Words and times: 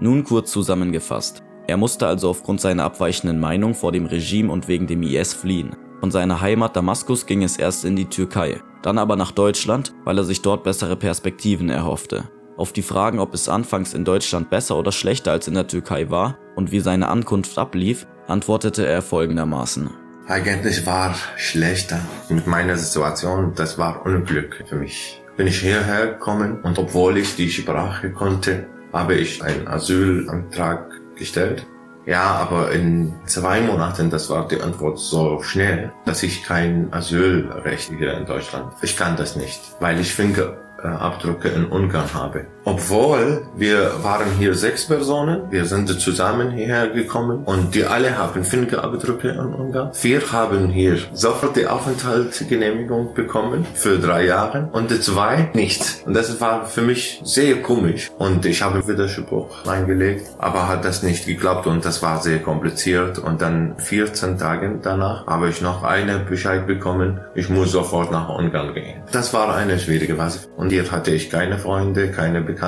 Nun 0.00 0.24
kurz 0.24 0.50
zusammengefasst. 0.50 1.42
Er 1.66 1.76
musste 1.76 2.06
also 2.06 2.30
aufgrund 2.30 2.60
seiner 2.60 2.84
abweichenden 2.84 3.38
Meinung 3.38 3.74
vor 3.74 3.92
dem 3.92 4.06
Regime 4.06 4.50
und 4.50 4.66
wegen 4.66 4.86
dem 4.86 5.02
IS 5.02 5.34
fliehen. 5.34 5.76
Von 6.00 6.10
seiner 6.10 6.40
Heimat 6.40 6.74
Damaskus 6.74 7.26
ging 7.26 7.42
es 7.42 7.58
erst 7.58 7.84
in 7.84 7.96
die 7.96 8.06
Türkei, 8.06 8.62
dann 8.80 8.96
aber 8.96 9.16
nach 9.16 9.30
Deutschland, 9.30 9.92
weil 10.04 10.16
er 10.16 10.24
sich 10.24 10.40
dort 10.40 10.64
bessere 10.64 10.96
Perspektiven 10.96 11.68
erhoffte. 11.68 12.24
Auf 12.56 12.72
die 12.72 12.82
Fragen, 12.82 13.18
ob 13.18 13.34
es 13.34 13.50
anfangs 13.50 13.92
in 13.92 14.06
Deutschland 14.06 14.48
besser 14.48 14.78
oder 14.78 14.90
schlechter 14.90 15.32
als 15.32 15.48
in 15.48 15.54
der 15.54 15.66
Türkei 15.66 16.10
war 16.10 16.38
und 16.56 16.72
wie 16.72 16.80
seine 16.80 17.08
Ankunft 17.08 17.58
ablief, 17.58 18.06
antwortete 18.26 18.86
er 18.86 19.02
folgendermaßen. 19.02 19.90
Eigentlich 20.26 20.86
war 20.86 21.14
schlechter 21.36 22.00
mit 22.30 22.46
meiner 22.46 22.76
Situation, 22.76 23.52
das 23.54 23.76
war 23.76 24.06
Unglück 24.06 24.64
für 24.66 24.76
mich. 24.76 25.22
Bin 25.36 25.46
ich 25.46 25.60
hierher 25.60 26.06
gekommen 26.06 26.60
und 26.62 26.78
obwohl 26.78 27.18
ich 27.18 27.36
die 27.36 27.50
Sprache 27.50 28.12
konnte, 28.12 28.66
habe 28.92 29.14
ich 29.14 29.42
einen 29.42 29.68
Asylantrag 29.68 30.90
gestellt. 31.16 31.66
Ja, 32.06 32.22
aber 32.22 32.72
in 32.72 33.12
zwei 33.26 33.60
Monaten, 33.60 34.10
das 34.10 34.30
war 34.30 34.48
die 34.48 34.60
Antwort 34.60 34.98
so 34.98 35.42
schnell, 35.42 35.92
dass 36.06 36.22
ich 36.22 36.42
kein 36.42 36.92
Asylrecht 36.92 37.92
hier 37.96 38.14
in 38.16 38.26
Deutschland. 38.26 38.72
Ich 38.82 38.96
kann 38.96 39.16
das 39.16 39.36
nicht, 39.36 39.60
weil 39.80 40.00
ich 40.00 40.12
finde, 40.14 40.56
Abdrücke 40.82 41.48
in 41.48 41.66
Ungarn 41.66 42.12
habe. 42.14 42.46
Obwohl 42.72 43.42
wir 43.56 43.90
waren 44.04 44.30
hier 44.38 44.54
sechs 44.54 44.86
Personen, 44.86 45.50
wir 45.50 45.64
sind 45.64 45.88
zusammen 46.00 46.52
hierher 46.52 46.86
gekommen 46.90 47.42
und 47.44 47.74
die 47.74 47.84
alle 47.84 48.16
haben 48.16 48.44
Fingerabdrücke 48.44 49.30
in 49.30 49.52
Ungarn. 49.60 49.90
Wir 50.00 50.20
haben 50.30 50.68
hier 50.68 50.98
sofort 51.12 51.56
die 51.56 51.66
Aufenthaltsgenehmigung 51.66 53.12
bekommen 53.12 53.66
für 53.74 53.98
drei 53.98 54.26
Jahre 54.26 54.68
und 54.70 54.88
die 54.92 55.00
zwei 55.00 55.50
nicht. 55.52 56.04
Und 56.06 56.14
das 56.14 56.40
war 56.40 56.64
für 56.64 56.82
mich 56.82 57.20
sehr 57.24 57.60
komisch 57.60 58.12
und 58.18 58.46
ich 58.46 58.62
habe 58.62 58.86
Widerspruch 58.86 59.66
eingelegt, 59.66 60.28
aber 60.38 60.68
hat 60.68 60.84
das 60.84 61.02
nicht 61.02 61.26
geklappt 61.26 61.66
und 61.66 61.84
das 61.84 62.00
war 62.02 62.22
sehr 62.22 62.38
kompliziert 62.38 63.18
und 63.18 63.42
dann 63.42 63.74
14 63.78 64.38
Tage 64.38 64.78
danach 64.80 65.26
habe 65.26 65.48
ich 65.48 65.60
noch 65.60 65.82
eine 65.82 66.20
Bescheid 66.20 66.68
bekommen, 66.68 67.18
ich 67.34 67.48
muss 67.48 67.72
sofort 67.72 68.12
nach 68.12 68.28
Ungarn 68.28 68.74
gehen. 68.74 69.02
Das 69.10 69.34
war 69.34 69.56
eine 69.56 69.76
schwierige 69.80 70.14
Phase 70.14 70.46
und 70.56 70.70
hier 70.70 70.88
hatte 70.88 71.10
ich 71.10 71.30
keine 71.30 71.58
Freunde, 71.58 72.12
keine 72.12 72.40
Bekannten. 72.40 72.59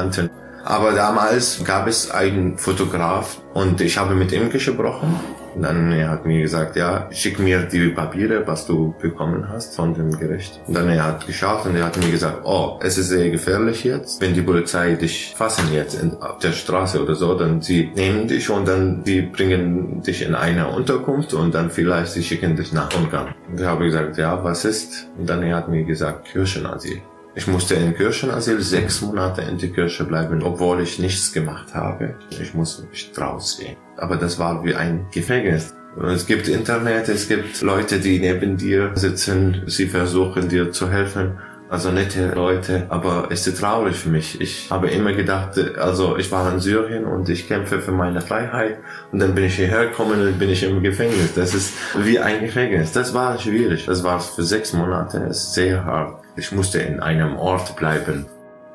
Aber 0.64 0.92
damals 0.92 1.64
gab 1.64 1.88
es 1.88 2.10
einen 2.10 2.56
Fotograf 2.56 3.38
und 3.52 3.80
ich 3.80 3.98
habe 3.98 4.14
mit 4.14 4.32
ihm 4.32 4.50
gesprochen. 4.50 5.18
Dann 5.54 5.92
er 5.92 6.08
hat 6.08 6.24
mir 6.24 6.40
gesagt, 6.40 6.76
ja, 6.76 7.08
schick 7.10 7.38
mir 7.38 7.62
die 7.64 7.88
Papiere, 7.88 8.46
was 8.46 8.66
du 8.66 8.94
bekommen 9.00 9.48
hast 9.50 9.76
von 9.76 9.92
dem 9.92 10.18
Gericht. 10.18 10.60
Und 10.66 10.74
dann 10.74 10.88
er 10.88 11.04
hat 11.04 11.26
geschaut 11.26 11.66
und 11.66 11.76
er 11.76 11.84
hat 11.84 11.98
mir 11.98 12.10
gesagt, 12.10 12.40
oh, 12.44 12.78
es 12.80 12.96
ist 12.96 13.08
sehr 13.08 13.28
gefährlich 13.28 13.84
jetzt. 13.84 14.20
Wenn 14.20 14.32
die 14.32 14.40
Polizei 14.40 14.94
dich 14.94 15.34
fassen 15.36 15.70
jetzt 15.72 16.00
in, 16.00 16.14
auf 16.22 16.38
der 16.38 16.52
Straße 16.52 17.02
oder 17.02 17.14
so, 17.14 17.34
dann 17.34 17.60
sie 17.60 17.90
nehmen 17.94 18.28
dich 18.28 18.48
und 18.48 18.66
dann 18.66 19.04
die 19.04 19.20
bringen 19.20 20.02
dich 20.02 20.22
in 20.22 20.34
eine 20.34 20.68
Unterkunft 20.68 21.34
und 21.34 21.54
dann 21.54 21.70
vielleicht 21.70 22.12
sie 22.12 22.22
schicken 22.22 22.56
dich 22.56 22.72
nach 22.72 22.88
Ungarn. 22.96 23.34
Und 23.50 23.60
ich 23.60 23.66
habe 23.66 23.84
gesagt, 23.84 24.16
ja, 24.16 24.42
was 24.42 24.64
ist? 24.64 25.08
Und 25.18 25.28
dann 25.28 25.42
er 25.42 25.56
hat 25.56 25.68
mir 25.68 25.84
gesagt, 25.84 26.28
Kirchenasyl. 26.32 27.02
Ich 27.34 27.47
musste 27.47 27.75
in 27.77 27.94
Kirchenasyl 27.94 28.61
sechs 28.61 29.00
Monate 29.00 29.41
in 29.41 29.56
die 29.56 29.70
Kirche 29.70 30.05
bleiben, 30.05 30.42
obwohl 30.42 30.83
ich 30.83 30.98
nichts 30.98 31.33
gemacht 31.33 31.74
habe. 31.74 32.14
Ich 32.39 32.52
musste 32.52 32.84
nicht 32.86 33.19
rausgehen. 33.19 33.77
Aber 33.97 34.16
das 34.16 34.39
war 34.39 34.62
wie 34.64 34.74
ein 34.74 35.06
Gefängnis. 35.11 35.74
Es 36.02 36.27
gibt 36.27 36.48
Internet, 36.48 37.08
es 37.08 37.28
gibt 37.28 37.62
Leute, 37.62 38.00
die 38.00 38.19
neben 38.19 38.58
dir 38.58 38.92
sitzen, 38.97 39.62
sie 39.66 39.86
versuchen 39.86 40.50
dir 40.50 40.72
zu 40.72 40.91
helfen. 40.91 41.39
Also 41.72 41.90
nette 41.90 42.34
Leute, 42.34 42.84
aber 42.90 43.28
es 43.30 43.46
ist 43.46 43.58
traurig 43.58 43.96
für 43.96 44.10
mich. 44.10 44.38
Ich 44.42 44.70
habe 44.70 44.90
immer 44.90 45.14
gedacht, 45.14 45.58
also 45.78 46.18
ich 46.18 46.30
war 46.30 46.52
in 46.52 46.60
Syrien 46.60 47.06
und 47.06 47.30
ich 47.30 47.48
kämpfe 47.48 47.80
für 47.80 47.92
meine 47.92 48.20
Freiheit 48.20 48.76
und 49.10 49.20
dann 49.20 49.34
bin 49.34 49.44
ich 49.44 49.54
hierher 49.54 49.86
gekommen 49.86 50.20
und 50.20 50.38
bin 50.38 50.50
ich 50.50 50.62
im 50.64 50.82
Gefängnis. 50.82 51.32
Das 51.34 51.54
ist 51.54 51.72
wie 51.96 52.18
ein 52.18 52.40
Gefängnis. 52.40 52.92
Das 52.92 53.14
war 53.14 53.38
schwierig. 53.38 53.86
Das 53.86 54.04
war 54.04 54.20
für 54.20 54.42
sechs 54.42 54.74
Monate. 54.74 55.16
Es 55.30 55.44
ist 55.44 55.55
sehr 55.55 55.82
hart. 55.82 56.22
Ich 56.36 56.52
musste 56.52 56.78
in 56.78 57.00
einem 57.00 57.38
Ort 57.38 57.74
bleiben. 57.74 58.27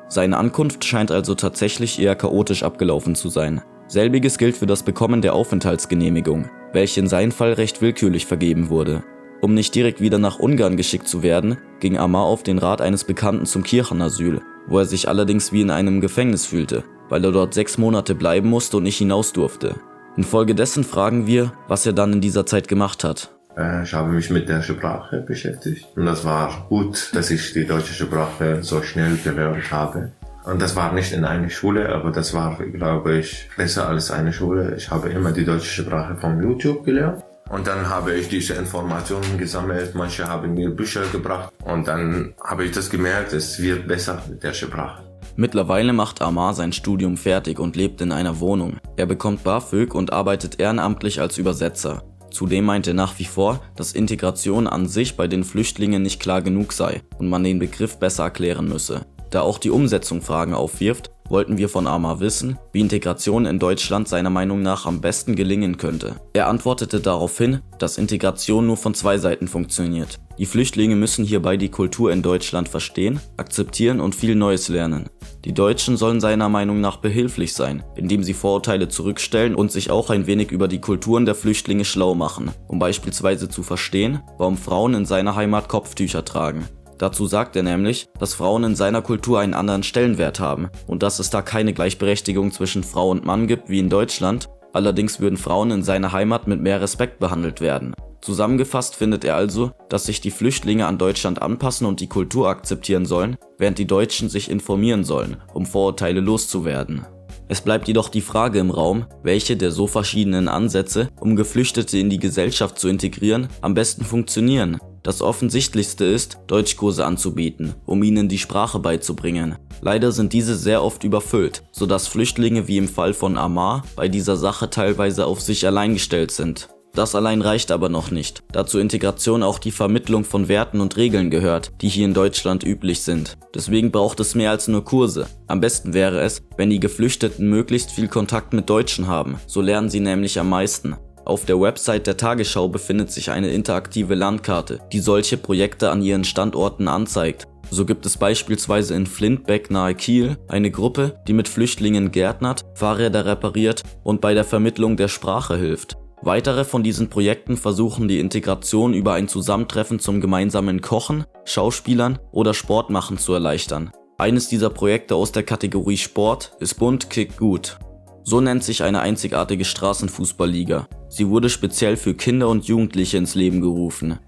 Seine 0.08 0.36
Ankunft 0.36 0.84
scheint 0.84 1.12
also 1.12 1.36
tatsächlich 1.36 2.02
eher 2.02 2.16
chaotisch 2.16 2.64
abgelaufen 2.64 3.14
zu 3.14 3.28
sein. 3.28 3.62
Selbiges 3.86 4.38
gilt 4.38 4.56
für 4.56 4.66
das 4.66 4.82
Bekommen 4.82 5.22
der 5.22 5.34
Aufenthaltsgenehmigung, 5.34 6.50
welche 6.72 6.98
in 6.98 7.06
seinem 7.06 7.30
Fall 7.30 7.52
recht 7.52 7.80
willkürlich 7.80 8.26
vergeben 8.26 8.70
wurde. 8.70 9.04
Um 9.40 9.54
nicht 9.54 9.74
direkt 9.74 10.00
wieder 10.00 10.18
nach 10.18 10.38
Ungarn 10.38 10.76
geschickt 10.76 11.06
zu 11.06 11.22
werden, 11.22 11.58
ging 11.80 11.96
Amar 11.96 12.24
auf 12.24 12.42
den 12.42 12.58
Rat 12.58 12.80
eines 12.80 13.04
Bekannten 13.04 13.46
zum 13.46 13.62
Kirchenasyl, 13.62 14.40
wo 14.66 14.78
er 14.78 14.84
sich 14.84 15.08
allerdings 15.08 15.52
wie 15.52 15.60
in 15.60 15.70
einem 15.70 16.00
Gefängnis 16.00 16.44
fühlte, 16.44 16.82
weil 17.08 17.24
er 17.24 17.32
dort 17.32 17.54
sechs 17.54 17.78
Monate 17.78 18.14
bleiben 18.14 18.48
musste 18.48 18.78
und 18.78 18.82
nicht 18.82 18.98
hinaus 18.98 19.32
durfte. 19.32 19.76
Infolgedessen 20.16 20.82
fragen 20.82 21.28
wir, 21.28 21.52
was 21.68 21.86
er 21.86 21.92
dann 21.92 22.14
in 22.14 22.20
dieser 22.20 22.46
Zeit 22.46 22.66
gemacht 22.66 23.04
hat. 23.04 23.30
Äh, 23.56 23.84
ich 23.84 23.94
habe 23.94 24.10
mich 24.10 24.30
mit 24.30 24.48
der 24.48 24.62
Sprache 24.62 25.18
beschäftigt 25.20 25.86
und 25.94 26.06
das 26.06 26.24
war 26.24 26.66
gut, 26.68 27.10
dass 27.14 27.30
ich 27.30 27.52
die 27.52 27.66
deutsche 27.66 27.94
Sprache 27.94 28.62
so 28.62 28.82
schnell 28.82 29.16
gelernt 29.22 29.70
habe. 29.70 30.10
Und 30.44 30.62
das 30.62 30.74
war 30.74 30.92
nicht 30.92 31.12
in 31.12 31.24
einer 31.24 31.50
Schule, 31.50 31.90
aber 31.90 32.10
das 32.10 32.32
war, 32.32 32.56
glaube 32.56 33.18
ich, 33.18 33.48
besser 33.56 33.88
als 33.88 34.10
eine 34.10 34.32
Schule. 34.32 34.74
Ich 34.76 34.90
habe 34.90 35.10
immer 35.10 35.30
die 35.30 35.44
deutsche 35.44 35.82
Sprache 35.82 36.16
von 36.16 36.42
YouTube 36.42 36.84
gelernt. 36.84 37.22
Und 37.50 37.66
dann 37.66 37.88
habe 37.88 38.14
ich 38.14 38.28
diese 38.28 38.54
Informationen 38.54 39.38
gesammelt. 39.38 39.94
Manche 39.94 40.26
haben 40.26 40.54
mir 40.54 40.70
Bücher 40.70 41.06
gebracht. 41.12 41.52
Und 41.64 41.88
dann 41.88 42.34
habe 42.42 42.64
ich 42.64 42.72
das 42.72 42.90
gemerkt, 42.90 43.32
es 43.32 43.60
wird 43.60 43.88
besser 43.88 44.22
mit 44.28 44.42
der 44.42 44.52
Sprache. 44.52 45.02
Mittlerweile 45.36 45.92
macht 45.92 46.20
Amar 46.20 46.52
sein 46.54 46.72
Studium 46.72 47.16
fertig 47.16 47.60
und 47.60 47.76
lebt 47.76 48.00
in 48.00 48.12
einer 48.12 48.40
Wohnung. 48.40 48.78
Er 48.96 49.06
bekommt 49.06 49.44
BAföG 49.44 49.94
und 49.94 50.12
arbeitet 50.12 50.60
ehrenamtlich 50.60 51.20
als 51.20 51.38
Übersetzer. 51.38 52.02
Zudem 52.30 52.64
meinte 52.64 52.90
er 52.90 52.94
nach 52.94 53.18
wie 53.18 53.24
vor, 53.24 53.60
dass 53.76 53.92
Integration 53.92 54.66
an 54.66 54.86
sich 54.86 55.16
bei 55.16 55.28
den 55.28 55.44
Flüchtlingen 55.44 56.02
nicht 56.02 56.20
klar 56.20 56.42
genug 56.42 56.72
sei 56.72 57.02
und 57.18 57.28
man 57.28 57.44
den 57.44 57.58
Begriff 57.58 57.98
besser 57.98 58.24
erklären 58.24 58.68
müsse. 58.68 59.06
Da 59.30 59.42
auch 59.42 59.58
die 59.58 59.70
Umsetzung 59.70 60.22
Fragen 60.22 60.54
aufwirft, 60.54 61.10
wollten 61.28 61.58
wir 61.58 61.68
von 61.68 61.86
Amar 61.86 62.20
wissen, 62.20 62.58
wie 62.72 62.80
Integration 62.80 63.46
in 63.46 63.58
Deutschland 63.58 64.08
seiner 64.08 64.30
Meinung 64.30 64.62
nach 64.62 64.86
am 64.86 65.00
besten 65.00 65.36
gelingen 65.36 65.76
könnte. 65.76 66.16
Er 66.32 66.48
antwortete 66.48 67.00
daraufhin, 67.00 67.60
dass 67.78 67.98
Integration 67.98 68.66
nur 68.66 68.76
von 68.76 68.94
zwei 68.94 69.18
Seiten 69.18 69.48
funktioniert. 69.48 70.18
Die 70.38 70.46
Flüchtlinge 70.46 70.94
müssen 70.94 71.24
hierbei 71.24 71.56
die 71.56 71.68
Kultur 71.68 72.12
in 72.12 72.22
Deutschland 72.22 72.68
verstehen, 72.68 73.20
akzeptieren 73.36 74.00
und 74.00 74.14
viel 74.14 74.36
Neues 74.36 74.68
lernen. 74.68 75.08
Die 75.44 75.52
Deutschen 75.52 75.96
sollen 75.96 76.20
seiner 76.20 76.48
Meinung 76.48 76.80
nach 76.80 76.98
behilflich 76.98 77.54
sein, 77.54 77.82
indem 77.96 78.22
sie 78.22 78.34
Vorurteile 78.34 78.88
zurückstellen 78.88 79.54
und 79.54 79.72
sich 79.72 79.90
auch 79.90 80.10
ein 80.10 80.26
wenig 80.26 80.50
über 80.50 80.68
die 80.68 80.80
Kulturen 80.80 81.26
der 81.26 81.34
Flüchtlinge 81.34 81.84
schlau 81.84 82.14
machen, 82.14 82.50
um 82.66 82.78
beispielsweise 82.78 83.48
zu 83.48 83.62
verstehen, 83.62 84.20
warum 84.36 84.56
Frauen 84.56 84.94
in 84.94 85.06
seiner 85.06 85.34
Heimat 85.34 85.68
Kopftücher 85.68 86.24
tragen. 86.24 86.68
Dazu 86.98 87.26
sagt 87.26 87.54
er 87.54 87.62
nämlich, 87.62 88.08
dass 88.18 88.34
Frauen 88.34 88.64
in 88.64 88.76
seiner 88.76 89.02
Kultur 89.02 89.40
einen 89.40 89.54
anderen 89.54 89.84
Stellenwert 89.84 90.40
haben 90.40 90.68
und 90.86 91.02
dass 91.02 91.20
es 91.20 91.30
da 91.30 91.42
keine 91.42 91.72
Gleichberechtigung 91.72 92.50
zwischen 92.50 92.82
Frau 92.82 93.10
und 93.10 93.24
Mann 93.24 93.46
gibt 93.46 93.68
wie 93.68 93.78
in 93.78 93.88
Deutschland, 93.88 94.48
allerdings 94.72 95.20
würden 95.20 95.36
Frauen 95.36 95.70
in 95.70 95.82
seiner 95.82 96.12
Heimat 96.12 96.48
mit 96.48 96.60
mehr 96.60 96.80
Respekt 96.80 97.20
behandelt 97.20 97.60
werden. 97.60 97.94
Zusammengefasst 98.20 98.96
findet 98.96 99.24
er 99.24 99.36
also, 99.36 99.70
dass 99.88 100.06
sich 100.06 100.20
die 100.20 100.32
Flüchtlinge 100.32 100.86
an 100.86 100.98
Deutschland 100.98 101.40
anpassen 101.40 101.86
und 101.86 102.00
die 102.00 102.08
Kultur 102.08 102.48
akzeptieren 102.48 103.06
sollen, 103.06 103.36
während 103.58 103.78
die 103.78 103.86
Deutschen 103.86 104.28
sich 104.28 104.50
informieren 104.50 105.04
sollen, 105.04 105.36
um 105.54 105.66
Vorurteile 105.66 106.20
loszuwerden. 106.20 107.06
Es 107.46 107.62
bleibt 107.62 107.88
jedoch 107.88 108.10
die 108.10 108.20
Frage 108.20 108.58
im 108.58 108.70
Raum, 108.70 109.06
welche 109.22 109.56
der 109.56 109.70
so 109.70 109.86
verschiedenen 109.86 110.48
Ansätze, 110.48 111.08
um 111.18 111.36
Geflüchtete 111.36 111.96
in 111.96 112.10
die 112.10 112.18
Gesellschaft 112.18 112.78
zu 112.78 112.88
integrieren, 112.88 113.48
am 113.62 113.72
besten 113.72 114.04
funktionieren. 114.04 114.78
Das 115.08 115.22
offensichtlichste 115.22 116.04
ist, 116.04 116.36
Deutschkurse 116.48 117.06
anzubieten, 117.06 117.72
um 117.86 118.02
ihnen 118.02 118.28
die 118.28 118.36
Sprache 118.36 118.78
beizubringen. 118.78 119.56
Leider 119.80 120.12
sind 120.12 120.34
diese 120.34 120.54
sehr 120.54 120.84
oft 120.84 121.02
überfüllt, 121.02 121.62
sodass 121.72 122.08
Flüchtlinge 122.08 122.68
wie 122.68 122.76
im 122.76 122.88
Fall 122.88 123.14
von 123.14 123.38
Amar 123.38 123.84
bei 123.96 124.08
dieser 124.08 124.36
Sache 124.36 124.68
teilweise 124.68 125.24
auf 125.24 125.40
sich 125.40 125.66
allein 125.66 125.94
gestellt 125.94 126.30
sind. 126.30 126.68
Das 126.92 127.14
allein 127.14 127.40
reicht 127.40 127.70
aber 127.70 127.88
noch 127.88 128.10
nicht, 128.10 128.42
da 128.52 128.66
zur 128.66 128.82
Integration 128.82 129.42
auch 129.42 129.58
die 129.58 129.70
Vermittlung 129.70 130.24
von 130.24 130.46
Werten 130.46 130.82
und 130.82 130.98
Regeln 130.98 131.30
gehört, 131.30 131.72
die 131.80 131.88
hier 131.88 132.04
in 132.04 132.12
Deutschland 132.12 132.62
üblich 132.62 133.00
sind. 133.00 133.38
Deswegen 133.54 133.90
braucht 133.90 134.20
es 134.20 134.34
mehr 134.34 134.50
als 134.50 134.68
nur 134.68 134.84
Kurse. 134.84 135.26
Am 135.46 135.62
besten 135.62 135.94
wäre 135.94 136.20
es, 136.20 136.42
wenn 136.58 136.68
die 136.68 136.80
Geflüchteten 136.80 137.48
möglichst 137.48 137.92
viel 137.92 138.08
Kontakt 138.08 138.52
mit 138.52 138.68
Deutschen 138.68 139.06
haben, 139.06 139.40
so 139.46 139.62
lernen 139.62 139.88
sie 139.88 140.00
nämlich 140.00 140.38
am 140.38 140.50
meisten. 140.50 140.98
Auf 141.28 141.44
der 141.44 141.60
Website 141.60 142.06
der 142.06 142.16
Tagesschau 142.16 142.68
befindet 142.68 143.12
sich 143.12 143.30
eine 143.30 143.50
interaktive 143.50 144.14
Landkarte, 144.14 144.80
die 144.94 145.00
solche 145.00 145.36
Projekte 145.36 145.90
an 145.90 146.00
ihren 146.00 146.24
Standorten 146.24 146.88
anzeigt. 146.88 147.46
So 147.70 147.84
gibt 147.84 148.06
es 148.06 148.16
beispielsweise 148.16 148.94
in 148.94 149.06
Flintbeck 149.06 149.70
nahe 149.70 149.94
Kiel 149.94 150.38
eine 150.48 150.70
Gruppe, 150.70 151.20
die 151.28 151.34
mit 151.34 151.46
Flüchtlingen 151.46 152.12
gärtnert, 152.12 152.64
Fahrräder 152.72 153.26
repariert 153.26 153.82
und 154.04 154.22
bei 154.22 154.32
der 154.32 154.44
Vermittlung 154.44 154.96
der 154.96 155.08
Sprache 155.08 155.58
hilft. 155.58 155.98
Weitere 156.22 156.64
von 156.64 156.82
diesen 156.82 157.10
Projekten 157.10 157.58
versuchen 157.58 158.08
die 158.08 158.20
Integration 158.20 158.94
über 158.94 159.12
ein 159.12 159.28
Zusammentreffen 159.28 159.98
zum 159.98 160.22
gemeinsamen 160.22 160.80
Kochen, 160.80 161.24
Schauspielern 161.44 162.18
oder 162.32 162.54
Sportmachen 162.54 163.18
zu 163.18 163.34
erleichtern. 163.34 163.90
Eines 164.16 164.48
dieser 164.48 164.70
Projekte 164.70 165.14
aus 165.14 165.30
der 165.30 165.42
Kategorie 165.42 165.98
Sport 165.98 166.52
ist 166.58 166.78
Bund 166.78 167.10
Kick 167.10 167.36
Gut. 167.36 167.78
So 168.24 168.40
nennt 168.40 168.64
sich 168.64 168.82
eine 168.82 169.00
einzigartige 169.00 169.66
Straßenfußballliga. 169.66 170.88
Sie 171.08 171.28
wurde 171.28 171.48
speziell 171.48 171.96
für 171.96 172.14
Kinder 172.14 172.48
und 172.48 172.66
Jugendliche 172.66 173.16
ins 173.16 173.34
Leben 173.34 173.60
gerufen. 173.60 174.18